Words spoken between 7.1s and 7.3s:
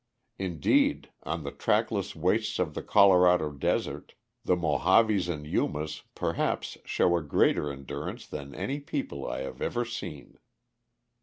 a